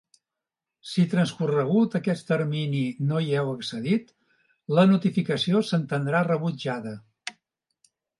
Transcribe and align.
Si 0.91 1.03
transcorregut 1.09 1.97
aquest 1.99 2.23
termini 2.31 2.81
no 3.11 3.19
hi 3.25 3.29
heu 3.41 3.51
accedit, 3.57 4.09
la 4.79 4.87
notificació 4.93 5.61
s'entendrà 5.69 6.23
rebutjada. 6.29 6.95